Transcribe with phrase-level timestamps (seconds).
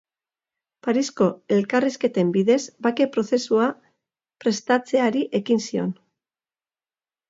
[0.87, 1.27] Parisko
[1.57, 2.59] elkarrizketen bidez
[2.89, 3.71] bake prozesua
[4.45, 5.97] prestatzeari ekin zion.